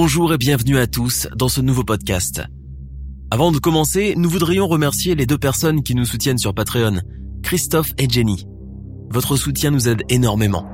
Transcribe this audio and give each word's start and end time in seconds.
Bonjour 0.00 0.32
et 0.32 0.38
bienvenue 0.38 0.78
à 0.78 0.86
tous 0.86 1.26
dans 1.34 1.48
ce 1.48 1.60
nouveau 1.60 1.82
podcast. 1.82 2.44
Avant 3.32 3.50
de 3.50 3.58
commencer, 3.58 4.14
nous 4.16 4.30
voudrions 4.30 4.68
remercier 4.68 5.16
les 5.16 5.26
deux 5.26 5.38
personnes 5.38 5.82
qui 5.82 5.96
nous 5.96 6.04
soutiennent 6.04 6.38
sur 6.38 6.54
Patreon, 6.54 7.00
Christophe 7.42 7.90
et 7.98 8.08
Jenny. 8.08 8.46
Votre 9.10 9.34
soutien 9.34 9.72
nous 9.72 9.88
aide 9.88 10.04
énormément. 10.08 10.70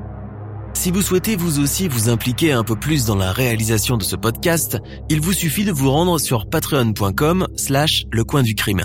Si 0.75 0.91
vous 0.91 1.01
souhaitez 1.01 1.37
vous 1.37 1.59
aussi 1.59 1.89
vous 1.89 2.11
impliquer 2.11 2.53
un 2.53 2.65
peu 2.65 2.77
plus 2.77 3.07
dans 3.07 3.17
la 3.17 3.33
réalisation 3.33 3.97
de 3.97 4.05
ce 4.05 4.15
podcast, 4.15 4.77
il 5.09 5.23
vous 5.23 5.33
suffit 5.33 5.65
de 5.65 5.73
vous 5.73 5.91
rendre 5.91 6.21
sur 6.21 6.47
patreon.com 6.47 7.47
slash 7.57 8.05
le 8.13 8.25
coin 8.25 8.43
du 8.43 8.55
crime. 8.55 8.83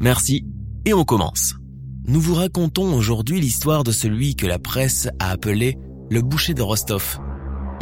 Merci 0.00 0.46
et 0.84 0.94
on 0.94 1.02
commence. 1.02 1.56
Nous 2.06 2.20
vous 2.20 2.34
racontons 2.34 2.94
aujourd'hui 2.94 3.40
l'histoire 3.40 3.82
de 3.82 3.90
celui 3.90 4.36
que 4.36 4.46
la 4.46 4.60
presse 4.60 5.08
a 5.18 5.30
appelé 5.30 5.76
le 6.08 6.22
boucher 6.22 6.54
de 6.54 6.62
Rostov, 6.62 7.18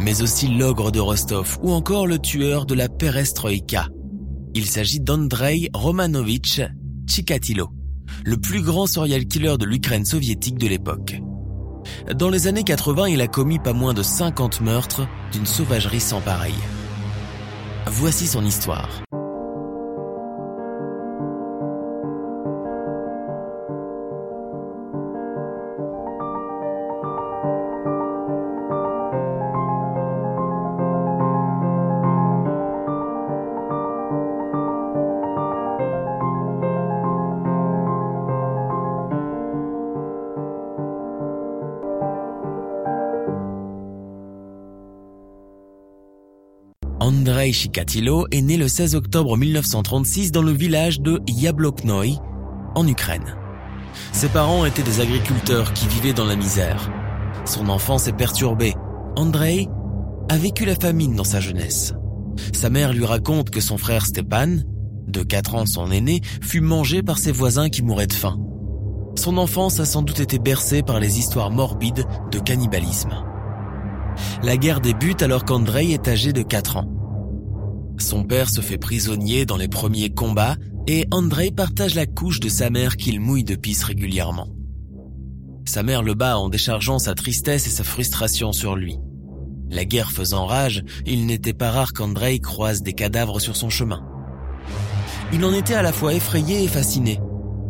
mais 0.01 0.21
aussi 0.21 0.47
l'ogre 0.47 0.91
de 0.91 0.99
Rostov 0.99 1.57
ou 1.61 1.71
encore 1.71 2.07
le 2.07 2.19
tueur 2.19 2.65
de 2.65 2.73
la 2.73 2.89
perestroïka. 2.89 3.87
Il 4.53 4.65
s'agit 4.65 4.99
d'Andrei 4.99 5.69
Romanovitch 5.73 6.61
Chikatilo, 7.07 7.69
le 8.25 8.37
plus 8.37 8.61
grand 8.61 8.87
serial 8.87 9.25
killer 9.25 9.57
de 9.57 9.65
l'Ukraine 9.65 10.05
soviétique 10.05 10.57
de 10.57 10.67
l'époque. 10.67 11.21
Dans 12.13 12.29
les 12.29 12.47
années 12.47 12.63
80, 12.63 13.07
il 13.09 13.21
a 13.21 13.27
commis 13.27 13.59
pas 13.59 13.73
moins 13.73 13.93
de 13.93 14.03
50 14.03 14.61
meurtres 14.61 15.07
d'une 15.31 15.45
sauvagerie 15.45 15.99
sans 15.99 16.21
pareille. 16.21 16.53
Voici 17.87 18.27
son 18.27 18.45
histoire. 18.45 18.89
Andrei 47.21 47.51
Chikatilo 47.51 48.25
est 48.31 48.41
né 48.41 48.57
le 48.57 48.67
16 48.67 48.95
octobre 48.95 49.37
1936 49.37 50.31
dans 50.31 50.41
le 50.41 50.51
village 50.51 51.01
de 51.01 51.21
Yabloknoï, 51.27 52.17
en 52.73 52.87
Ukraine. 52.87 53.37
Ses 54.11 54.27
parents 54.27 54.65
étaient 54.65 54.81
des 54.81 55.01
agriculteurs 55.01 55.71
qui 55.73 55.87
vivaient 55.87 56.15
dans 56.15 56.25
la 56.25 56.35
misère. 56.35 56.91
Son 57.45 57.69
enfance 57.69 58.07
est 58.07 58.17
perturbée. 58.17 58.73
Andrei 59.15 59.67
a 60.29 60.37
vécu 60.37 60.65
la 60.65 60.73
famine 60.73 61.13
dans 61.13 61.23
sa 61.23 61.39
jeunesse. 61.39 61.93
Sa 62.53 62.71
mère 62.71 62.91
lui 62.91 63.05
raconte 63.05 63.51
que 63.51 63.61
son 63.61 63.77
frère 63.77 64.07
Stepan, 64.07 64.55
de 65.07 65.21
4 65.21 65.53
ans 65.53 65.67
son 65.67 65.91
aîné, 65.91 66.21
fut 66.41 66.61
mangé 66.61 67.03
par 67.03 67.19
ses 67.19 67.31
voisins 67.31 67.69
qui 67.69 67.83
mouraient 67.83 68.07
de 68.07 68.13
faim. 68.13 68.39
Son 69.15 69.37
enfance 69.37 69.79
a 69.79 69.85
sans 69.85 70.01
doute 70.01 70.21
été 70.21 70.39
bercée 70.39 70.81
par 70.81 70.99
les 70.99 71.19
histoires 71.19 71.51
morbides 71.51 72.07
de 72.31 72.39
cannibalisme. 72.39 73.13
La 74.41 74.57
guerre 74.57 74.81
débute 74.81 75.21
alors 75.21 75.45
qu'Andrei 75.45 75.91
est 75.91 76.07
âgé 76.07 76.33
de 76.33 76.41
4 76.41 76.77
ans. 76.77 77.00
Son 78.01 78.23
père 78.23 78.49
se 78.49 78.61
fait 78.61 78.79
prisonnier 78.79 79.45
dans 79.45 79.57
les 79.57 79.67
premiers 79.67 80.09
combats 80.09 80.57
et 80.87 81.05
Andrei 81.11 81.51
partage 81.51 81.93
la 81.93 82.07
couche 82.07 82.39
de 82.39 82.49
sa 82.49 82.69
mère 82.69 82.97
qu'il 82.97 83.19
mouille 83.19 83.43
de 83.43 83.55
pisse 83.55 83.83
régulièrement. 83.83 84.49
Sa 85.65 85.83
mère 85.83 86.01
le 86.01 86.15
bat 86.15 86.37
en 86.37 86.49
déchargeant 86.49 86.97
sa 86.97 87.13
tristesse 87.13 87.67
et 87.67 87.69
sa 87.69 87.83
frustration 87.83 88.51
sur 88.51 88.75
lui. 88.75 88.97
La 89.69 89.85
guerre 89.85 90.11
faisant 90.11 90.47
rage, 90.47 90.83
il 91.05 91.27
n'était 91.27 91.53
pas 91.53 91.71
rare 91.71 91.93
qu'Andrei 91.93 92.39
croise 92.39 92.81
des 92.81 92.93
cadavres 92.93 93.39
sur 93.39 93.55
son 93.55 93.69
chemin. 93.69 94.03
Il 95.31 95.45
en 95.45 95.53
était 95.53 95.75
à 95.75 95.83
la 95.83 95.93
fois 95.93 96.13
effrayé 96.13 96.63
et 96.63 96.67
fasciné. 96.67 97.19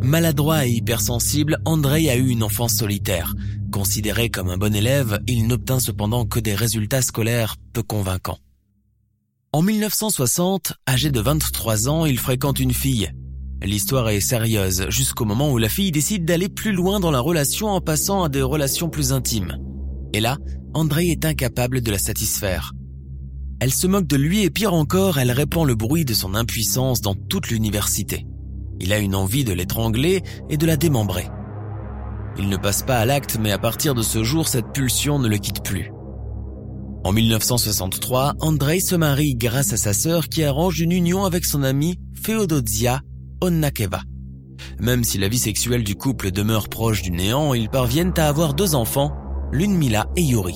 Maladroit 0.00 0.66
et 0.66 0.70
hypersensible, 0.70 1.58
Andrei 1.64 2.08
a 2.08 2.16
eu 2.16 2.28
une 2.28 2.42
enfance 2.42 2.74
solitaire. 2.74 3.34
Considéré 3.70 4.30
comme 4.30 4.48
un 4.48 4.58
bon 4.58 4.74
élève, 4.74 5.20
il 5.28 5.46
n'obtint 5.46 5.78
cependant 5.78 6.24
que 6.24 6.40
des 6.40 6.54
résultats 6.54 7.02
scolaires 7.02 7.56
peu 7.72 7.82
convaincants. 7.82 8.38
En 9.54 9.60
1960, 9.60 10.72
âgé 10.88 11.10
de 11.10 11.20
23 11.20 11.86
ans, 11.86 12.06
il 12.06 12.18
fréquente 12.18 12.58
une 12.58 12.72
fille. 12.72 13.12
L'histoire 13.62 14.08
est 14.08 14.20
sérieuse 14.20 14.86
jusqu'au 14.88 15.26
moment 15.26 15.52
où 15.52 15.58
la 15.58 15.68
fille 15.68 15.92
décide 15.92 16.24
d'aller 16.24 16.48
plus 16.48 16.72
loin 16.72 17.00
dans 17.00 17.10
la 17.10 17.20
relation 17.20 17.68
en 17.68 17.82
passant 17.82 18.24
à 18.24 18.30
des 18.30 18.40
relations 18.40 18.88
plus 18.88 19.12
intimes. 19.12 19.58
Et 20.14 20.20
là, 20.20 20.38
Andrei 20.72 21.08
est 21.08 21.26
incapable 21.26 21.82
de 21.82 21.90
la 21.90 21.98
satisfaire. 21.98 22.72
Elle 23.60 23.74
se 23.74 23.86
moque 23.86 24.06
de 24.06 24.16
lui 24.16 24.42
et 24.42 24.48
pire 24.48 24.72
encore, 24.72 25.18
elle 25.18 25.30
répand 25.30 25.66
le 25.66 25.74
bruit 25.74 26.06
de 26.06 26.14
son 26.14 26.34
impuissance 26.34 27.02
dans 27.02 27.14
toute 27.14 27.50
l'université. 27.50 28.26
Il 28.80 28.90
a 28.94 28.98
une 29.00 29.14
envie 29.14 29.44
de 29.44 29.52
l'étrangler 29.52 30.22
et 30.48 30.56
de 30.56 30.64
la 30.64 30.78
démembrer. 30.78 31.28
Il 32.38 32.48
ne 32.48 32.56
passe 32.56 32.82
pas 32.82 32.96
à 32.96 33.04
l'acte, 33.04 33.36
mais 33.38 33.52
à 33.52 33.58
partir 33.58 33.94
de 33.94 34.02
ce 34.02 34.24
jour, 34.24 34.48
cette 34.48 34.72
pulsion 34.72 35.18
ne 35.18 35.28
le 35.28 35.36
quitte 35.36 35.62
plus. 35.62 35.91
En 37.04 37.12
1963, 37.12 38.34
Andrei 38.40 38.78
se 38.78 38.94
marie 38.94 39.34
grâce 39.34 39.72
à 39.72 39.76
sa 39.76 39.92
sœur 39.92 40.28
qui 40.28 40.44
arrange 40.44 40.80
une 40.80 40.92
union 40.92 41.24
avec 41.24 41.44
son 41.44 41.64
amie 41.64 41.98
Feodosia 42.22 43.00
Onnakeva. 43.40 44.02
Même 44.78 45.02
si 45.02 45.18
la 45.18 45.28
vie 45.28 45.38
sexuelle 45.38 45.82
du 45.82 45.96
couple 45.96 46.30
demeure 46.30 46.68
proche 46.68 47.02
du 47.02 47.10
néant, 47.10 47.54
ils 47.54 47.68
parviennent 47.68 48.14
à 48.16 48.28
avoir 48.28 48.54
deux 48.54 48.76
enfants, 48.76 49.12
Lunmila 49.50 50.06
et 50.16 50.22
Yuri. 50.22 50.54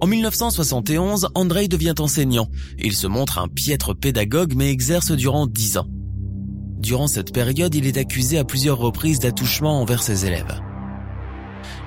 En 0.00 0.06
1971, 0.06 1.28
Andrei 1.34 1.66
devient 1.66 1.94
enseignant. 1.98 2.48
Il 2.78 2.94
se 2.94 3.08
montre 3.08 3.38
un 3.38 3.48
piètre 3.48 3.92
pédagogue 3.96 4.54
mais 4.54 4.70
exerce 4.70 5.10
durant 5.10 5.48
dix 5.48 5.78
ans. 5.78 5.88
Durant 6.78 7.08
cette 7.08 7.32
période, 7.32 7.74
il 7.74 7.88
est 7.88 7.96
accusé 7.96 8.38
à 8.38 8.44
plusieurs 8.44 8.78
reprises 8.78 9.18
d'attouchement 9.18 9.80
envers 9.80 10.02
ses 10.02 10.26
élèves. 10.26 10.60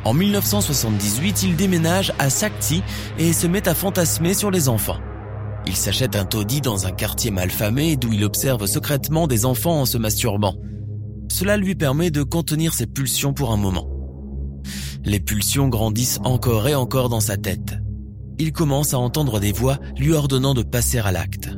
En 0.05 0.13
1978, 0.13 1.43
il 1.43 1.55
déménage 1.55 2.13
à 2.19 2.29
Sakti 2.29 2.83
et 3.17 3.33
se 3.33 3.47
met 3.47 3.67
à 3.67 3.75
fantasmer 3.75 4.33
sur 4.33 4.51
les 4.51 4.69
enfants. 4.69 4.99
Il 5.65 5.75
s'achète 5.75 6.15
un 6.15 6.25
taudis 6.25 6.61
dans 6.61 6.88
un 6.88 6.91
quartier 6.91 7.29
malfamé 7.29 7.97
d'où 7.97 8.13
il 8.13 8.23
observe 8.23 8.66
secrètement 8.67 9.27
des 9.27 9.45
enfants 9.45 9.81
en 9.81 9.85
se 9.85 9.97
masturbant. 9.97 10.55
Cela 11.29 11.57
lui 11.57 11.75
permet 11.75 12.09
de 12.09 12.23
contenir 12.23 12.73
ses 12.73 12.87
pulsions 12.87 13.33
pour 13.33 13.51
un 13.51 13.57
moment. 13.57 13.89
Les 15.03 15.19
pulsions 15.19 15.67
grandissent 15.67 16.19
encore 16.23 16.67
et 16.67 16.75
encore 16.75 17.09
dans 17.09 17.19
sa 17.19 17.37
tête. 17.37 17.77
Il 18.39 18.53
commence 18.53 18.93
à 18.93 18.99
entendre 18.99 19.39
des 19.39 19.51
voix 19.51 19.77
lui 19.97 20.13
ordonnant 20.13 20.53
de 20.53 20.63
passer 20.63 20.99
à 20.99 21.11
l'acte. 21.11 21.56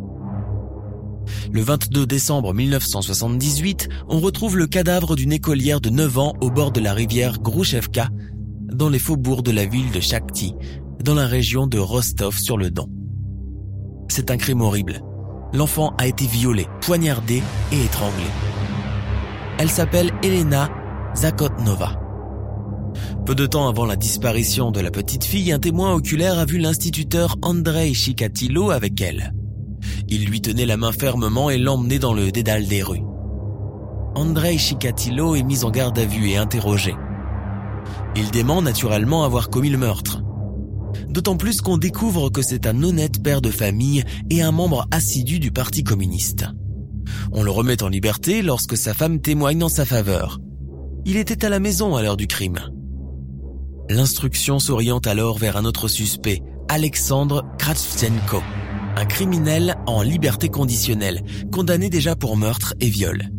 Le 1.51 1.61
22 1.61 2.05
décembre 2.05 2.53
1978, 2.53 3.89
on 4.07 4.19
retrouve 4.19 4.57
le 4.57 4.67
cadavre 4.67 5.15
d'une 5.15 5.31
écolière 5.31 5.81
de 5.81 5.89
9 5.89 6.17
ans 6.17 6.33
au 6.41 6.49
bord 6.49 6.71
de 6.71 6.79
la 6.79 6.93
rivière 6.93 7.39
Grouchevka, 7.39 8.09
dans 8.71 8.89
les 8.89 8.99
faubourgs 8.99 9.43
de 9.43 9.51
la 9.51 9.65
ville 9.65 9.91
de 9.91 9.99
Shakhty, 9.99 10.53
dans 11.03 11.15
la 11.15 11.27
région 11.27 11.67
de 11.67 11.79
Rostov 11.79 12.37
sur 12.37 12.57
le 12.57 12.71
Don. 12.71 12.89
C'est 14.09 14.31
un 14.31 14.37
crime 14.37 14.61
horrible. 14.61 15.01
L'enfant 15.53 15.93
a 15.97 16.07
été 16.07 16.25
violé, 16.25 16.67
poignardé 16.81 17.41
et 17.71 17.83
étranglé. 17.83 18.25
Elle 19.57 19.69
s'appelle 19.69 20.11
Elena 20.23 20.69
Zakotnova. 21.15 21.99
Peu 23.25 23.35
de 23.35 23.45
temps 23.45 23.67
avant 23.67 23.85
la 23.85 23.95
disparition 23.95 24.71
de 24.71 24.79
la 24.79 24.91
petite 24.91 25.23
fille, 25.23 25.51
un 25.51 25.59
témoin 25.59 25.93
oculaire 25.93 26.39
a 26.39 26.45
vu 26.45 26.57
l'instituteur 26.57 27.35
Andrei 27.41 27.93
Chikatilo 27.93 28.71
avec 28.71 29.01
elle. 29.01 29.33
Il 30.09 30.25
lui 30.25 30.41
tenait 30.41 30.65
la 30.65 30.77
main 30.77 30.91
fermement 30.91 31.49
et 31.49 31.57
l'emmenait 31.57 31.99
dans 31.99 32.13
le 32.13 32.31
dédale 32.31 32.67
des 32.67 32.81
rues. 32.81 33.03
Andrei 34.15 34.57
Chikatilo 34.57 35.35
est 35.35 35.43
mis 35.43 35.63
en 35.63 35.69
garde 35.69 35.97
à 35.99 36.05
vue 36.05 36.29
et 36.29 36.37
interrogé. 36.37 36.95
Il 38.15 38.31
dément 38.31 38.61
naturellement 38.61 39.23
avoir 39.23 39.49
commis 39.49 39.69
le 39.69 39.77
meurtre. 39.77 40.23
D'autant 41.07 41.37
plus 41.37 41.61
qu'on 41.61 41.77
découvre 41.77 42.29
que 42.29 42.41
c'est 42.41 42.65
un 42.65 42.83
honnête 42.83 43.21
père 43.21 43.41
de 43.41 43.51
famille 43.51 44.03
et 44.29 44.41
un 44.41 44.51
membre 44.51 44.87
assidu 44.91 45.39
du 45.39 45.51
Parti 45.51 45.83
communiste. 45.83 46.45
On 47.31 47.43
le 47.43 47.51
remet 47.51 47.83
en 47.83 47.87
liberté 47.87 48.41
lorsque 48.41 48.77
sa 48.77 48.93
femme 48.93 49.21
témoigne 49.21 49.63
en 49.63 49.69
sa 49.69 49.85
faveur. 49.85 50.39
Il 51.05 51.17
était 51.17 51.45
à 51.45 51.49
la 51.49 51.59
maison 51.59 51.95
à 51.95 52.01
l'heure 52.01 52.17
du 52.17 52.27
crime. 52.27 52.59
L'instruction 53.89 54.59
s'oriente 54.59 55.07
alors 55.07 55.37
vers 55.37 55.57
un 55.57 55.65
autre 55.65 55.87
suspect, 55.87 56.41
Alexandre 56.67 57.45
Kravchenko, 57.57 58.41
criminel 59.05 59.75
en 59.87 60.01
liberté 60.01 60.49
conditionnelle, 60.49 61.23
condamné 61.51 61.89
déjà 61.89 62.15
pour 62.15 62.37
meurtre 62.37 62.73
et 62.79 62.89
viol. 62.89 63.29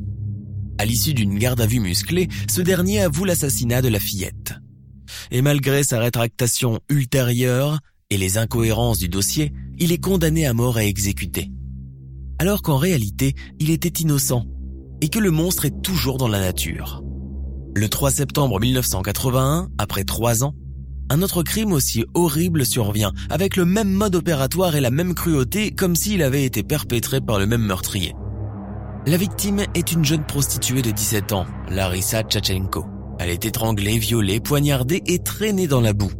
À 0.78 0.84
l'issue 0.84 1.14
d'une 1.14 1.38
garde 1.38 1.60
à 1.60 1.66
vue 1.66 1.80
musclée, 1.80 2.28
ce 2.48 2.62
dernier 2.62 3.00
avoue 3.00 3.24
l'assassinat 3.24 3.82
de 3.82 3.88
la 3.88 4.00
fillette. 4.00 4.54
Et 5.30 5.42
malgré 5.42 5.82
sa 5.82 5.98
rétractation 5.98 6.80
ultérieure 6.88 7.78
et 8.08 8.16
les 8.16 8.38
incohérences 8.38 8.98
du 8.98 9.08
dossier, 9.08 9.52
il 9.78 9.92
est 9.92 10.02
condamné 10.02 10.46
à 10.46 10.54
mort 10.54 10.78
et 10.78 10.86
exécuté. 10.86 11.50
Alors 12.38 12.62
qu'en 12.62 12.78
réalité, 12.78 13.34
il 13.58 13.70
était 13.70 14.00
innocent 14.00 14.46
et 15.02 15.08
que 15.08 15.18
le 15.18 15.30
monstre 15.30 15.66
est 15.66 15.82
toujours 15.82 16.16
dans 16.16 16.28
la 16.28 16.40
nature. 16.40 17.02
Le 17.74 17.88
3 17.88 18.10
septembre 18.10 18.58
1981, 18.58 19.68
après 19.78 20.04
trois 20.04 20.42
ans, 20.42 20.54
un 21.10 21.22
autre 21.22 21.42
crime 21.42 21.72
aussi 21.72 22.04
horrible 22.14 22.64
survient, 22.64 23.12
avec 23.28 23.56
le 23.56 23.64
même 23.64 23.90
mode 23.90 24.14
opératoire 24.14 24.76
et 24.76 24.80
la 24.80 24.90
même 24.90 25.14
cruauté, 25.14 25.72
comme 25.72 25.96
s'il 25.96 26.22
avait 26.22 26.44
été 26.44 26.62
perpétré 26.62 27.20
par 27.20 27.38
le 27.38 27.46
même 27.46 27.64
meurtrier. 27.64 28.14
La 29.06 29.16
victime 29.16 29.64
est 29.74 29.92
une 29.92 30.04
jeune 30.04 30.24
prostituée 30.24 30.82
de 30.82 30.90
17 30.90 31.32
ans, 31.32 31.46
Larissa 31.68 32.22
Tchatchenko. 32.22 32.86
Elle 33.18 33.30
est 33.30 33.44
étranglée, 33.44 33.98
violée, 33.98 34.40
poignardée 34.40 35.02
et 35.06 35.18
traînée 35.18 35.66
dans 35.66 35.80
la 35.80 35.92
boue. 35.92 36.12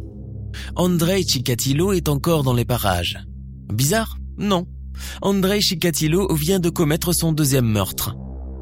Andrei 0.75 1.23
Chikatilo 1.23 1.93
est 1.93 2.09
encore 2.09 2.43
dans 2.43 2.53
les 2.53 2.65
parages. 2.65 3.17
Bizarre? 3.73 4.17
Non. 4.37 4.65
Andrei 5.21 5.61
Chikatilo 5.61 6.33
vient 6.35 6.59
de 6.59 6.69
commettre 6.69 7.13
son 7.13 7.31
deuxième 7.31 7.65
meurtre. 7.65 8.15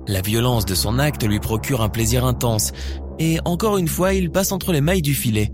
La 0.07 0.21
violence 0.21 0.65
de 0.65 0.75
son 0.75 0.99
acte 0.99 1.23
lui 1.23 1.39
procure 1.39 1.81
un 1.81 1.89
plaisir 1.89 2.23
intense, 2.25 2.71
et 3.17 3.39
encore 3.45 3.77
une 3.77 3.87
fois 3.87 4.13
il 4.13 4.29
passe 4.31 4.51
entre 4.51 4.71
les 4.71 4.81
mailles 4.81 5.01
du 5.01 5.13
filet. 5.13 5.51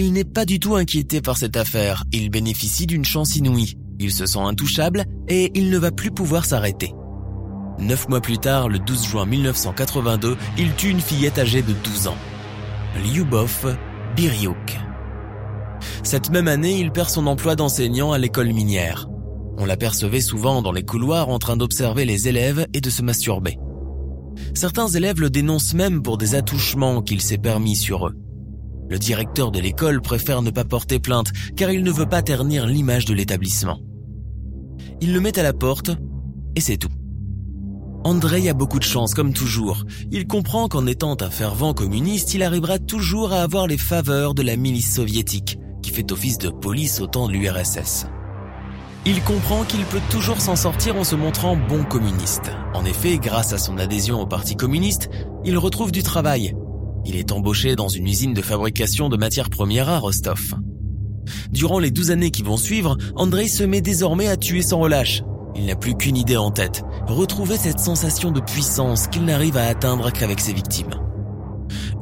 Il 0.00 0.12
n'est 0.12 0.22
pas 0.22 0.44
du 0.44 0.60
tout 0.60 0.76
inquiété 0.76 1.20
par 1.20 1.36
cette 1.36 1.56
affaire, 1.56 2.04
il 2.12 2.30
bénéficie 2.30 2.86
d'une 2.86 3.04
chance 3.04 3.34
inouïe, 3.34 3.74
il 3.98 4.12
se 4.12 4.26
sent 4.26 4.38
intouchable 4.38 5.06
et 5.26 5.50
il 5.58 5.70
ne 5.70 5.76
va 5.76 5.90
plus 5.90 6.12
pouvoir 6.12 6.44
s'arrêter. 6.44 6.94
Neuf 7.80 8.08
mois 8.08 8.20
plus 8.20 8.38
tard, 8.38 8.68
le 8.68 8.78
12 8.78 9.04
juin 9.04 9.26
1982, 9.26 10.36
il 10.56 10.72
tue 10.76 10.90
une 10.90 11.00
fillette 11.00 11.40
âgée 11.40 11.62
de 11.62 11.72
12 11.72 12.06
ans. 12.06 12.16
Lyubov 13.02 13.76
Biryuk. 14.14 14.78
Cette 16.04 16.30
même 16.30 16.46
année, 16.46 16.78
il 16.78 16.92
perd 16.92 17.08
son 17.10 17.26
emploi 17.26 17.56
d'enseignant 17.56 18.12
à 18.12 18.18
l'école 18.18 18.52
minière. 18.52 19.08
On 19.56 19.66
l'apercevait 19.66 20.20
souvent 20.20 20.62
dans 20.62 20.70
les 20.70 20.84
couloirs 20.84 21.28
en 21.28 21.40
train 21.40 21.56
d'observer 21.56 22.04
les 22.04 22.28
élèves 22.28 22.68
et 22.72 22.80
de 22.80 22.90
se 22.90 23.02
masturber. 23.02 23.58
Certains 24.54 24.86
élèves 24.86 25.20
le 25.20 25.28
dénoncent 25.28 25.74
même 25.74 26.02
pour 26.02 26.18
des 26.18 26.36
attouchements 26.36 27.02
qu'il 27.02 27.20
s'est 27.20 27.36
permis 27.36 27.74
sur 27.74 28.06
eux. 28.06 28.14
Le 28.88 28.98
directeur 28.98 29.50
de 29.50 29.60
l'école 29.60 30.00
préfère 30.00 30.42
ne 30.42 30.50
pas 30.50 30.64
porter 30.64 30.98
plainte 30.98 31.32
car 31.56 31.70
il 31.70 31.82
ne 31.82 31.90
veut 31.90 32.08
pas 32.08 32.22
ternir 32.22 32.66
l'image 32.66 33.04
de 33.04 33.14
l'établissement. 33.14 33.80
Il 35.00 35.12
le 35.12 35.20
met 35.20 35.38
à 35.38 35.42
la 35.42 35.52
porte 35.52 35.90
et 36.56 36.60
c'est 36.60 36.78
tout. 36.78 36.88
Andrei 38.04 38.48
a 38.48 38.54
beaucoup 38.54 38.78
de 38.78 38.84
chance, 38.84 39.12
comme 39.12 39.32
toujours. 39.32 39.84
Il 40.10 40.26
comprend 40.26 40.68
qu'en 40.68 40.86
étant 40.86 41.16
un 41.20 41.30
fervent 41.30 41.74
communiste, 41.74 42.32
il 42.32 42.42
arrivera 42.42 42.78
toujours 42.78 43.32
à 43.32 43.42
avoir 43.42 43.66
les 43.66 43.76
faveurs 43.76 44.34
de 44.34 44.42
la 44.42 44.56
milice 44.56 44.94
soviétique, 44.94 45.58
qui 45.82 45.90
fait 45.90 46.10
office 46.10 46.38
de 46.38 46.48
police 46.48 47.00
au 47.00 47.06
temps 47.06 47.28
de 47.28 47.32
l'URSS. 47.32 48.06
Il 49.04 49.22
comprend 49.22 49.64
qu'il 49.64 49.84
peut 49.84 50.00
toujours 50.10 50.40
s'en 50.40 50.56
sortir 50.56 50.96
en 50.96 51.04
se 51.04 51.16
montrant 51.16 51.56
bon 51.56 51.84
communiste. 51.84 52.50
En 52.72 52.84
effet, 52.84 53.18
grâce 53.18 53.52
à 53.52 53.58
son 53.58 53.78
adhésion 53.78 54.20
au 54.20 54.26
Parti 54.26 54.56
communiste, 54.56 55.10
il 55.44 55.58
retrouve 55.58 55.92
du 55.92 56.02
travail 56.02 56.54
il 57.08 57.16
est 57.16 57.32
embauché 57.32 57.74
dans 57.74 57.88
une 57.88 58.06
usine 58.06 58.34
de 58.34 58.42
fabrication 58.42 59.08
de 59.08 59.16
matières 59.16 59.48
premières 59.48 59.88
à 59.88 59.98
Rostov. 59.98 60.54
Durant 61.50 61.78
les 61.78 61.90
douze 61.90 62.10
années 62.10 62.30
qui 62.30 62.42
vont 62.42 62.58
suivre, 62.58 62.98
Andrei 63.16 63.48
se 63.48 63.64
met 63.64 63.80
désormais 63.80 64.28
à 64.28 64.36
tuer 64.36 64.60
sans 64.60 64.78
relâche. 64.78 65.22
Il 65.56 65.64
n'a 65.66 65.74
plus 65.74 65.96
qu'une 65.96 66.18
idée 66.18 66.36
en 66.36 66.50
tête, 66.50 66.82
retrouver 67.06 67.56
cette 67.56 67.80
sensation 67.80 68.30
de 68.30 68.40
puissance 68.40 69.08
qu'il 69.08 69.24
n'arrive 69.24 69.56
à 69.56 69.66
atteindre 69.66 70.12
qu'avec 70.12 70.38
ses 70.38 70.52
victimes. 70.52 70.90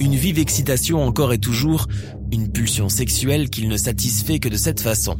Une 0.00 0.16
vive 0.16 0.40
excitation 0.40 1.02
encore 1.02 1.32
et 1.32 1.38
toujours, 1.38 1.86
une 2.32 2.50
pulsion 2.50 2.88
sexuelle 2.88 3.48
qu'il 3.48 3.68
ne 3.68 3.76
satisfait 3.76 4.40
que 4.40 4.48
de 4.48 4.56
cette 4.56 4.80
façon. 4.80 5.16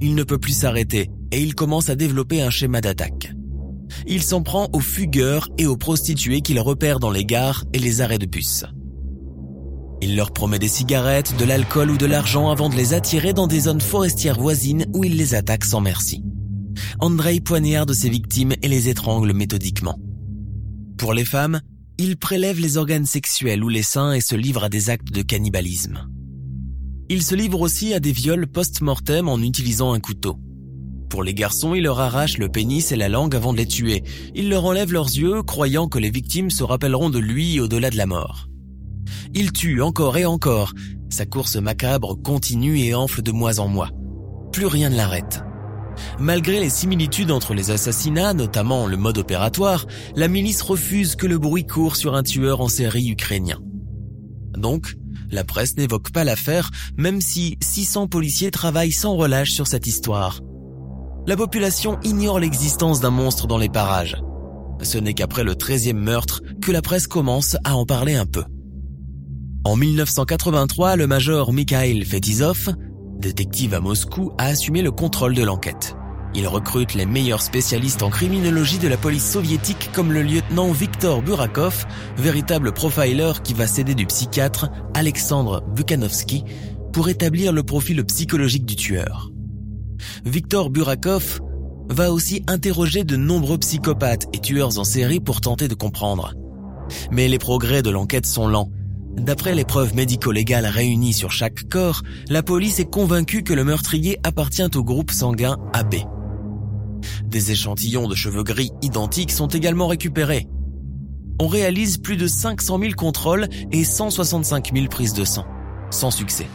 Il 0.00 0.14
ne 0.14 0.22
peut 0.22 0.38
plus 0.38 0.56
s'arrêter 0.56 1.10
et 1.32 1.42
il 1.42 1.56
commence 1.56 1.90
à 1.90 1.96
développer 1.96 2.42
un 2.42 2.50
schéma 2.50 2.80
d'attaque 2.80 3.17
il 4.06 4.22
s'en 4.22 4.42
prend 4.42 4.68
aux 4.72 4.80
fugueurs 4.80 5.48
et 5.58 5.66
aux 5.66 5.76
prostituées 5.76 6.40
qu'il 6.40 6.60
repère 6.60 7.00
dans 7.00 7.10
les 7.10 7.24
gares 7.24 7.64
et 7.72 7.78
les 7.78 8.00
arrêts 8.00 8.18
de 8.18 8.26
bus. 8.26 8.64
Il 10.00 10.16
leur 10.16 10.32
promet 10.32 10.58
des 10.58 10.68
cigarettes, 10.68 11.36
de 11.38 11.44
l'alcool 11.44 11.90
ou 11.90 11.96
de 11.96 12.06
l'argent 12.06 12.50
avant 12.50 12.68
de 12.68 12.76
les 12.76 12.94
attirer 12.94 13.32
dans 13.32 13.48
des 13.48 13.60
zones 13.60 13.80
forestières 13.80 14.38
voisines 14.38 14.86
où 14.94 15.04
il 15.04 15.16
les 15.16 15.34
attaque 15.34 15.64
sans 15.64 15.80
merci. 15.80 16.22
Andrei 17.00 17.40
poignarde 17.40 17.92
ses 17.92 18.08
victimes 18.08 18.54
et 18.62 18.68
les 18.68 18.88
étrangle 18.88 19.32
méthodiquement. 19.32 19.98
Pour 20.96 21.14
les 21.14 21.24
femmes, 21.24 21.60
il 21.98 22.16
prélève 22.16 22.60
les 22.60 22.76
organes 22.76 23.06
sexuels 23.06 23.64
ou 23.64 23.68
les 23.68 23.82
seins 23.82 24.12
et 24.12 24.20
se 24.20 24.36
livre 24.36 24.62
à 24.62 24.68
des 24.68 24.88
actes 24.88 25.10
de 25.10 25.22
cannibalisme. 25.22 26.08
Il 27.08 27.22
se 27.22 27.34
livre 27.34 27.60
aussi 27.60 27.92
à 27.94 28.00
des 28.00 28.12
viols 28.12 28.46
post-mortem 28.46 29.28
en 29.28 29.38
utilisant 29.38 29.92
un 29.94 30.00
couteau. 30.00 30.38
Pour 31.08 31.22
les 31.22 31.34
garçons, 31.34 31.74
il 31.74 31.84
leur 31.84 32.00
arrache 32.00 32.36
le 32.38 32.48
pénis 32.48 32.92
et 32.92 32.96
la 32.96 33.08
langue 33.08 33.34
avant 33.34 33.52
de 33.52 33.58
les 33.58 33.66
tuer. 33.66 34.02
Il 34.34 34.50
leur 34.50 34.64
enlève 34.66 34.92
leurs 34.92 35.06
yeux, 35.06 35.42
croyant 35.42 35.88
que 35.88 35.98
les 35.98 36.10
victimes 36.10 36.50
se 36.50 36.62
rappelleront 36.62 37.10
de 37.10 37.18
lui 37.18 37.60
au-delà 37.60 37.90
de 37.90 37.96
la 37.96 38.06
mort. 38.06 38.48
Il 39.34 39.52
tue 39.52 39.80
encore 39.80 40.18
et 40.18 40.26
encore. 40.26 40.74
Sa 41.08 41.24
course 41.24 41.56
macabre 41.56 42.20
continue 42.22 42.78
et 42.80 42.94
enfle 42.94 43.22
de 43.22 43.32
mois 43.32 43.58
en 43.58 43.68
mois. 43.68 43.90
Plus 44.52 44.66
rien 44.66 44.90
ne 44.90 44.96
l'arrête. 44.96 45.42
Malgré 46.18 46.60
les 46.60 46.70
similitudes 46.70 47.30
entre 47.30 47.54
les 47.54 47.70
assassinats, 47.70 48.34
notamment 48.34 48.86
le 48.86 48.96
mode 48.96 49.18
opératoire, 49.18 49.86
la 50.14 50.28
milice 50.28 50.62
refuse 50.62 51.16
que 51.16 51.26
le 51.26 51.38
bruit 51.38 51.66
court 51.66 51.96
sur 51.96 52.14
un 52.14 52.22
tueur 52.22 52.60
en 52.60 52.68
série 52.68 53.08
ukrainien. 53.08 53.58
Donc, 54.56 54.94
la 55.30 55.44
presse 55.44 55.76
n'évoque 55.76 56.10
pas 56.10 56.24
l'affaire, 56.24 56.70
même 56.96 57.20
si 57.20 57.56
600 57.62 58.08
policiers 58.08 58.50
travaillent 58.50 58.92
sans 58.92 59.16
relâche 59.16 59.50
sur 59.50 59.66
cette 59.66 59.86
histoire 59.86 60.40
la 61.28 61.36
population 61.36 61.98
ignore 62.04 62.40
l'existence 62.40 63.00
d'un 63.00 63.10
monstre 63.10 63.46
dans 63.46 63.58
les 63.58 63.68
parages. 63.68 64.16
Ce 64.80 64.96
n'est 64.96 65.12
qu'après 65.12 65.44
le 65.44 65.52
13e 65.52 65.92
meurtre 65.92 66.40
que 66.62 66.72
la 66.72 66.80
presse 66.80 67.06
commence 67.06 67.58
à 67.64 67.76
en 67.76 67.84
parler 67.84 68.14
un 68.14 68.24
peu. 68.24 68.44
En 69.66 69.76
1983, 69.76 70.96
le 70.96 71.06
major 71.06 71.52
Mikhail 71.52 72.02
Fetizov, 72.06 72.72
détective 73.18 73.74
à 73.74 73.80
Moscou, 73.80 74.32
a 74.38 74.46
assumé 74.46 74.80
le 74.80 74.90
contrôle 74.90 75.34
de 75.34 75.42
l'enquête. 75.42 75.94
Il 76.34 76.46
recrute 76.48 76.94
les 76.94 77.04
meilleurs 77.04 77.42
spécialistes 77.42 78.02
en 78.02 78.08
criminologie 78.08 78.78
de 78.78 78.88
la 78.88 78.96
police 78.96 79.30
soviétique 79.30 79.90
comme 79.92 80.14
le 80.14 80.22
lieutenant 80.22 80.72
Viktor 80.72 81.20
Burakov, 81.20 81.84
véritable 82.16 82.72
profiler 82.72 83.32
qui 83.44 83.52
va 83.52 83.66
s'aider 83.66 83.94
du 83.94 84.06
psychiatre 84.06 84.70
Alexandre 84.94 85.62
Bukhanovsky 85.76 86.44
pour 86.94 87.10
établir 87.10 87.52
le 87.52 87.64
profil 87.64 88.02
psychologique 88.06 88.64
du 88.64 88.76
tueur. 88.76 89.30
Victor 90.24 90.70
Burakov 90.70 91.40
va 91.88 92.12
aussi 92.12 92.42
interroger 92.46 93.04
de 93.04 93.16
nombreux 93.16 93.58
psychopathes 93.58 94.26
et 94.32 94.40
tueurs 94.40 94.78
en 94.78 94.84
série 94.84 95.20
pour 95.20 95.40
tenter 95.40 95.68
de 95.68 95.74
comprendre. 95.74 96.34
Mais 97.10 97.28
les 97.28 97.38
progrès 97.38 97.82
de 97.82 97.90
l'enquête 97.90 98.26
sont 98.26 98.48
lents. 98.48 98.70
D'après 99.16 99.54
les 99.54 99.64
preuves 99.64 99.94
médico-légales 99.94 100.66
réunies 100.66 101.12
sur 101.12 101.32
chaque 101.32 101.68
corps, 101.68 102.02
la 102.28 102.42
police 102.42 102.78
est 102.78 102.90
convaincue 102.90 103.42
que 103.42 103.54
le 103.54 103.64
meurtrier 103.64 104.18
appartient 104.22 104.76
au 104.76 104.84
groupe 104.84 105.10
sanguin 105.10 105.56
AB. 105.72 105.96
Des 107.24 107.50
échantillons 107.50 108.08
de 108.08 108.14
cheveux 108.14 108.42
gris 108.42 108.70
identiques 108.82 109.32
sont 109.32 109.48
également 109.48 109.86
récupérés. 109.86 110.46
On 111.40 111.46
réalise 111.46 111.98
plus 111.98 112.16
de 112.16 112.26
500 112.26 112.78
000 112.80 112.92
contrôles 112.96 113.48
et 113.70 113.84
165 113.84 114.72
000 114.74 114.86
prises 114.86 115.14
de 115.14 115.24
sang. 115.24 115.46
Sans 115.90 116.10
succès. 116.10 116.46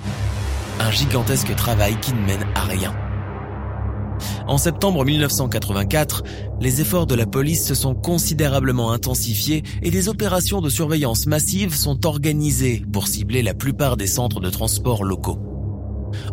Un 0.80 0.92
gigantesque 0.92 1.56
travail 1.56 1.98
qui 2.02 2.14
ne 2.14 2.26
mène 2.26 2.46
à 2.56 2.62
rien. 2.62 2.94
En 4.48 4.58
septembre 4.58 5.06
1984, 5.06 6.24
les 6.60 6.82
efforts 6.82 7.08
de 7.08 7.16
la 7.16 7.26
police 7.26 7.66
se 7.66 7.76
sont 7.76 7.96
considérablement 7.96 8.92
intensifiés 8.92 9.64
et 9.82 9.90
des 9.90 10.10
opérations 10.10 10.60
de 10.60 10.70
surveillance 10.70 11.28
massive 11.28 11.74
sont 11.74 12.06
organisées 12.06 12.84
pour 12.92 13.08
cibler 13.08 13.42
la 13.42 13.54
plupart 13.54 13.96
des 13.96 14.08
centres 14.08 14.42
de 14.42 14.50
transport 14.50 15.06
locaux. 15.06 15.40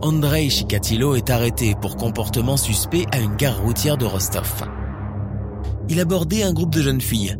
Andrei 0.03 0.51
Chikatilo 0.51 1.15
est 1.15 1.31
arrêté 1.31 1.75
pour 1.81 1.97
comportement 1.97 2.57
suspect 2.57 3.07
à 3.13 3.21
une 3.21 3.37
gare 3.37 3.63
routière 3.63 3.97
de 3.97 4.07
Rostov. 4.07 4.65
Il 5.89 6.01
abordait 6.01 6.43
un 6.43 6.53
groupe 6.53 6.75
de 6.75 6.83
jeunes 6.83 7.01
filles. 7.01 7.37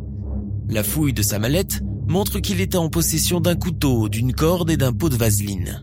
La 0.69 0.85
fouille 0.85 1.13
de 1.13 1.23
sa 1.23 1.39
mallette 1.39 1.81
montre 2.07 2.39
qu'il 2.39 2.61
était 2.61 2.79
en 2.79 2.89
possession 2.89 3.41
d'un 3.41 3.57
couteau, 3.57 4.09
d'une 4.09 4.33
corde 4.33 4.71
et 4.71 4.77
d'un 4.77 4.93
pot 4.93 5.09
de 5.09 5.17
vaseline. 5.17 5.83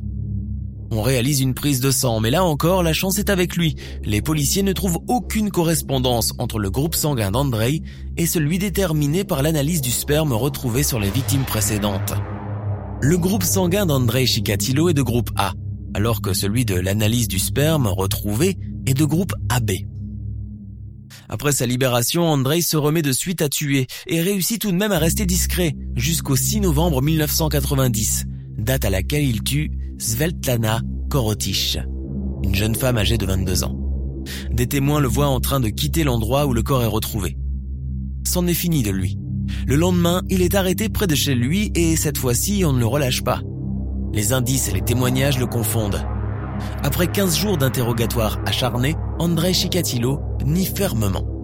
On 0.90 1.02
réalise 1.02 1.42
une 1.42 1.54
prise 1.54 1.82
de 1.82 1.92
sang, 1.92 2.22
mais 2.22 2.32
là 2.32 2.46
encore, 2.46 2.82
la 2.82 2.94
chance 2.94 3.20
est 3.20 3.30
avec 3.30 3.58
lui. 3.58 3.76
Les 4.04 4.22
policiers 4.22 4.64
ne 4.64 4.72
trouvent 4.72 5.00
aucune 5.08 5.52
correspondance 5.52 6.34
entre 6.38 6.60
le 6.60 6.70
groupe 6.70 6.96
sanguin 6.96 7.32
d'Andrei 7.32 7.82
et 8.16 8.26
celui 8.26 8.58
déterminé 8.58 9.26
par 9.26 9.42
l'analyse 9.42 9.82
du 9.82 9.92
sperme 9.92 10.32
retrouvé 10.32 10.84
sur 10.84 11.00
les 11.00 11.10
victimes 11.10 11.44
précédentes. 11.44 12.14
Le 13.02 13.18
groupe 13.18 13.44
sanguin 13.44 13.86
d'Andrei 13.86 14.26
Chikatilo 14.26 14.90
est 14.90 14.94
de 14.94 15.02
groupe 15.02 15.30
A, 15.36 15.54
alors 15.94 16.22
que 16.22 16.34
celui 16.34 16.64
de 16.64 16.76
l'analyse 16.76 17.28
du 17.28 17.38
sperme 17.38 17.88
retrouvé 17.88 18.58
est 18.86 18.94
de 18.94 19.06
groupe 19.06 19.34
AB. 19.50 19.72
Après 21.30 21.52
sa 21.52 21.66
libération, 21.66 22.24
Andrei 22.24 22.62
se 22.62 22.78
remet 22.78 23.02
de 23.02 23.12
suite 23.12 23.42
à 23.42 23.50
tuer 23.50 23.88
et 24.08 24.22
réussit 24.22 24.62
tout 24.62 24.72
de 24.72 24.78
même 24.78 24.94
à 24.94 25.00
rester 25.00 25.26
discret 25.26 25.76
jusqu'au 25.96 26.38
6 26.38 26.62
novembre 26.62 27.02
1990, 27.02 28.26
date 28.58 28.86
à 28.86 28.90
laquelle 28.90 29.24
il 29.24 29.44
tue 29.44 29.72
Sveltlana 30.00 30.82
Korotich, 31.10 31.80
une 32.44 32.54
jeune 32.54 32.76
femme 32.76 32.98
âgée 32.98 33.18
de 33.18 33.26
22 33.26 33.64
ans. 33.64 33.76
Des 34.52 34.68
témoins 34.68 35.00
le 35.00 35.08
voient 35.08 35.28
en 35.28 35.40
train 35.40 35.60
de 35.60 35.70
quitter 35.70 36.04
l'endroit 36.04 36.46
où 36.46 36.54
le 36.54 36.62
corps 36.62 36.84
est 36.84 36.88
retrouvé. 36.88 37.38
C'en 38.24 38.46
est 38.46 38.54
fini 38.54 38.84
de 38.84 38.92
lui. 38.92 39.18
Le 39.66 39.76
lendemain, 39.76 40.22
il 40.30 40.42
est 40.44 40.54
arrêté 40.54 40.90
près 40.90 41.08
de 41.08 41.16
chez 41.16 41.34
lui 41.34 41.72
et 41.74 41.96
cette 41.96 42.18
fois-ci, 42.18 42.64
on 42.64 42.74
ne 42.74 42.80
le 42.80 42.86
relâche 42.86 43.24
pas. 43.24 43.42
Les 44.14 44.34
indices 44.34 44.70
et 44.70 44.74
les 44.74 44.82
témoignages 44.82 45.40
le 45.40 45.48
confondent. 45.48 46.06
Après 46.84 47.08
15 47.08 47.36
jours 47.36 47.58
d'interrogatoire 47.58 48.40
acharné, 48.46 48.96
Andrei 49.18 49.54
Chikatilo 49.54 50.20
nie 50.46 50.66
fermement. 50.66 51.37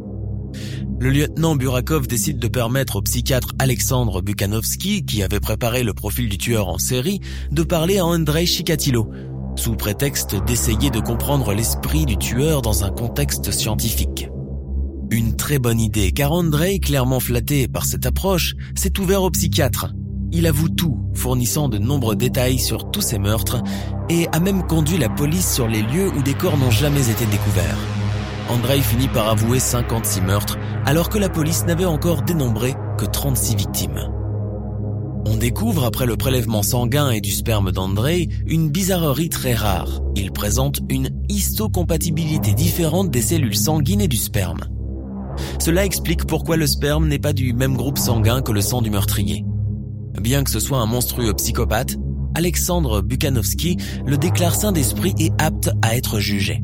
Le 1.04 1.10
lieutenant 1.10 1.58
Burakov 1.58 2.08
décide 2.08 2.40
de 2.40 2.48
permettre 2.48 2.96
au 2.96 3.02
psychiatre 3.02 3.50
Alexandre 3.60 4.22
Bukhanovski, 4.22 5.04
qui 5.04 5.22
avait 5.22 5.42
préparé 5.42 5.84
le 5.84 5.94
profil 5.94 6.30
du 6.30 6.38
tueur 6.38 6.70
en 6.70 6.78
série, 6.78 7.20
de 7.52 7.62
parler 7.62 7.98
à 7.98 8.06
Andrei 8.06 8.46
Chikatilo, 8.46 9.12
sous 9.58 9.76
prétexte 9.76 10.42
d'essayer 10.46 10.92
de 10.92 11.02
comprendre 11.02 11.54
l'esprit 11.54 12.06
du 12.06 12.16
tueur 12.16 12.62
dans 12.62 12.86
un 12.86 12.90
contexte 12.90 13.52
scientifique. 13.52 14.30
Une 15.12 15.36
très 15.36 15.60
bonne 15.60 15.82
idée, 15.82 16.14
car 16.14 16.32
Andrei, 16.32 16.80
clairement 16.80 17.20
flatté 17.20 17.68
par 17.68 17.84
cette 17.84 18.06
approche, 18.06 18.56
s'est 18.74 18.98
ouvert 18.98 19.24
au 19.24 19.30
psychiatre. 19.30 19.92
Il 20.32 20.48
avoue 20.48 20.70
tout, 20.70 20.98
fournissant 21.16 21.68
de 21.68 21.80
nombreux 21.80 22.16
détails 22.16 22.60
sur 22.60 22.92
tous 22.92 23.02
ces 23.02 23.20
meurtres, 23.20 23.62
et 24.08 24.30
a 24.32 24.40
même 24.40 24.66
conduit 24.66 24.98
la 24.98 25.10
police 25.10 25.54
sur 25.54 25.68
les 25.68 25.82
lieux 25.82 26.08
où 26.18 26.22
des 26.22 26.34
corps 26.34 26.58
n'ont 26.58 26.72
jamais 26.72 27.10
été 27.10 27.26
découverts. 27.26 28.03
Andrei 28.50 28.82
finit 28.82 29.08
par 29.08 29.30
avouer 29.30 29.60
56 29.60 30.22
meurtres, 30.22 30.58
alors 30.86 31.10
que 31.10 31.18
la 31.18 31.30
police 31.30 31.66
n'avait 31.66 31.86
encore 31.86 32.24
dénombré 32.24 32.76
que 32.98 33.06
36 33.06 33.56
victimes. 33.56 34.10
On 35.26 35.38
découvre, 35.38 35.86
après 35.86 36.06
le 36.06 36.18
prélèvement 36.18 36.64
sanguin 36.64 37.10
et 37.10 37.22
du 37.22 37.32
sperme 37.32 37.72
d'Andrei, 37.72 38.28
une 38.46 38.70
bizarrerie 38.70 39.30
très 39.30 39.54
rare. 39.54 40.02
Il 40.16 40.32
présente 40.32 40.82
une 40.90 41.10
histocompatibilité 41.30 42.54
différente 42.54 43.10
des 43.10 43.22
cellules 43.22 43.56
sanguines 43.56 44.02
et 44.02 44.10
du 44.10 44.18
sperme. 44.18 44.66
Cela 45.60 45.86
explique 45.86 46.26
pourquoi 46.26 46.58
le 46.58 46.68
sperme 46.68 47.08
n'est 47.08 47.20
pas 47.20 47.34
du 47.34 47.54
même 47.54 47.78
groupe 47.78 47.98
sanguin 47.98 48.42
que 48.42 48.52
le 48.52 48.62
sang 48.62 48.82
du 48.82 48.90
meurtrier. 48.90 49.46
Bien 50.22 50.44
que 50.44 50.52
ce 50.52 50.60
soit 50.60 50.80
un 50.80 50.86
monstrueux 50.86 51.34
psychopathe, 51.34 51.96
Alexandre 52.36 53.02
Bukhanovski 53.02 53.78
le 54.06 54.18
déclare 54.18 54.56
saint 54.56 54.72
d'esprit 54.72 55.16
et 55.20 55.32
apte 55.40 55.72
à 55.82 55.96
être 55.96 56.20
jugé. 56.20 56.64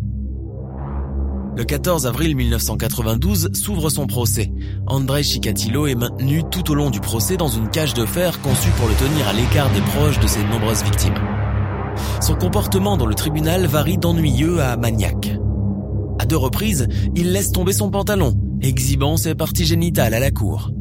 Le 1.55 1.63
14 1.63 2.05
avril 2.05 2.35
1992 2.35 3.49
s'ouvre 3.53 3.89
son 3.89 4.07
procès. 4.07 4.51
Andrei 4.87 5.23
Chikatilo 5.23 5.87
est 5.87 5.95
maintenu 5.95 6.43
tout 6.49 6.71
au 6.71 6.75
long 6.75 6.89
du 6.89 6.99
procès 6.99 7.37
dans 7.37 7.47
une 7.47 7.69
cage 7.69 7.93
de 7.93 8.05
fer 8.05 8.39
conçue 8.41 8.69
pour 8.77 8.87
le 8.87 8.95
tenir 8.95 9.27
à 9.27 9.33
l'écart 9.33 9.69
des 9.71 9.81
proches 9.81 10.19
de 10.19 10.27
ses 10.27 10.43
nombreuses 10.43 10.83
victimes. 10.83 11.19
Son 12.21 12.35
comportement 12.35 12.97
dans 12.97 13.05
le 13.05 13.15
tribunal 13.15 13.65
varie 13.65 13.97
d'ennuyeux 13.97 14.61
à 14.61 14.77
maniaque. 14.77 15.37
À 16.19 16.25
deux 16.25 16.37
reprises, 16.37 16.87
il 17.15 17.31
laisse 17.31 17.51
tomber 17.51 17.73
son 17.73 17.89
pantalon, 17.89 18.33
exhibant 18.61 19.17
ses 19.17 19.35
parties 19.35 19.65
génitales 19.65 20.13
à 20.13 20.19
la 20.19 20.31
cour. 20.31 20.71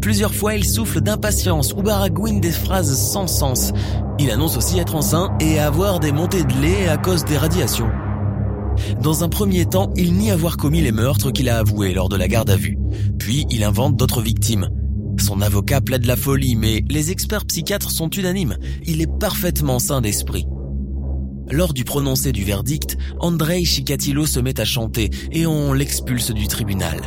Plusieurs 0.00 0.34
fois, 0.34 0.54
il 0.54 0.64
souffle 0.64 1.00
d'impatience 1.00 1.72
ou 1.72 1.82
baragouine 1.82 2.40
des 2.40 2.50
phrases 2.50 2.96
sans 2.96 3.26
sens. 3.26 3.72
Il 4.18 4.30
annonce 4.30 4.56
aussi 4.56 4.78
être 4.78 4.94
enceint 4.94 5.36
et 5.40 5.58
avoir 5.58 6.00
des 6.00 6.12
montées 6.12 6.44
de 6.44 6.54
lait 6.60 6.88
à 6.88 6.96
cause 6.96 7.24
des 7.24 7.36
radiations. 7.36 7.90
Dans 9.02 9.24
un 9.24 9.28
premier 9.28 9.66
temps, 9.66 9.92
il 9.96 10.14
nie 10.14 10.30
avoir 10.30 10.56
commis 10.56 10.80
les 10.80 10.92
meurtres 10.92 11.30
qu'il 11.30 11.48
a 11.48 11.58
avoués 11.58 11.94
lors 11.94 12.08
de 12.08 12.16
la 12.16 12.28
garde 12.28 12.50
à 12.50 12.56
vue. 12.56 12.78
Puis, 13.18 13.46
il 13.50 13.64
invente 13.64 13.96
d'autres 13.96 14.22
victimes. 14.22 14.68
Son 15.18 15.40
avocat 15.40 15.80
plaide 15.80 16.06
la 16.06 16.16
folie, 16.16 16.56
mais 16.56 16.84
les 16.88 17.10
experts 17.10 17.46
psychiatres 17.46 17.90
sont 17.90 18.10
unanimes. 18.10 18.56
Il 18.86 19.00
est 19.00 19.18
parfaitement 19.18 19.78
sain 19.78 20.00
d'esprit. 20.00 20.46
Lors 21.50 21.72
du 21.72 21.84
prononcé 21.84 22.32
du 22.32 22.44
verdict, 22.44 22.98
Andrei 23.20 23.64
Chikatilo 23.64 24.26
se 24.26 24.38
met 24.38 24.60
à 24.60 24.64
chanter 24.64 25.10
et 25.32 25.46
on 25.46 25.72
l'expulse 25.72 26.30
du 26.30 26.46
tribunal. 26.46 27.00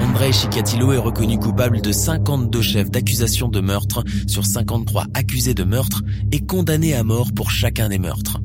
Andrei 0.00 0.32
Chikatilo 0.32 0.92
est 0.92 0.98
reconnu 0.98 1.38
coupable 1.38 1.80
de 1.80 1.92
52 1.92 2.62
chefs 2.62 2.90
d'accusation 2.90 3.48
de 3.48 3.60
meurtre 3.60 4.04
sur 4.26 4.44
53 4.44 5.06
accusés 5.14 5.54
de 5.54 5.64
meurtre 5.64 6.02
et 6.32 6.40
condamné 6.40 6.94
à 6.94 7.04
mort 7.04 7.32
pour 7.34 7.50
chacun 7.50 7.88
des 7.88 7.98
meurtres. 7.98 8.38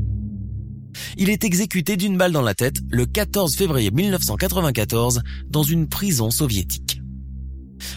Il 1.22 1.30
est 1.30 1.44
exécuté 1.44 1.98
d'une 1.98 2.18
balle 2.18 2.32
dans 2.32 2.42
la 2.42 2.56
tête 2.56 2.78
le 2.90 3.06
14 3.06 3.56
février 3.56 3.92
1994 3.92 5.22
dans 5.52 5.62
une 5.62 5.88
prison 5.88 6.32
soviétique. 6.32 7.00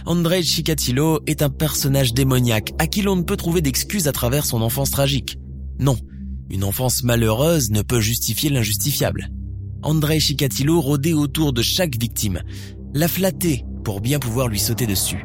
Andrei 0.04 0.42
Chikatilo 0.42 1.20
est 1.26 1.40
un 1.40 1.48
personnage 1.48 2.12
démoniaque 2.12 2.74
à 2.78 2.86
qui 2.86 3.00
l'on 3.00 3.16
ne 3.16 3.22
peut 3.22 3.38
trouver 3.38 3.62
d'excuses 3.62 4.08
à 4.08 4.12
travers 4.12 4.44
son 4.44 4.60
enfance 4.60 4.90
tragique. 4.90 5.38
Non, 5.78 5.96
une 6.50 6.64
enfance 6.64 7.02
malheureuse 7.02 7.70
ne 7.70 7.80
peut 7.80 7.98
justifier 7.98 8.50
l'injustifiable. 8.50 9.30
Andrei 9.82 10.20
Chikatilo 10.20 10.78
rôdait 10.78 11.14
autour 11.14 11.54
de 11.54 11.62
chaque 11.62 11.98
victime, 11.98 12.42
la 12.92 13.08
flattait 13.08 13.64
pour 13.84 14.02
bien 14.02 14.18
pouvoir 14.18 14.48
lui 14.48 14.60
sauter 14.60 14.86
dessus. 14.86 15.24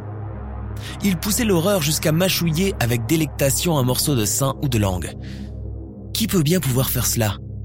Il 1.03 1.17
poussait 1.17 1.43
l'horreur 1.43 1.81
jusqu'à 1.81 2.13
mâchouiller 2.13 2.75
avec 2.79 3.07
délectation 3.07 3.77
un 3.77 3.83
morceau 3.83 4.15
de 4.15 4.23
sein 4.23 4.55
ou 4.63 4.69
de 4.69 4.77
langue. 4.77 5.11
Qui 6.13 6.27
peut 6.27 6.43
bien 6.43 6.61
pouvoir 6.61 6.89
faire 6.91 7.05
cela? 7.05 7.35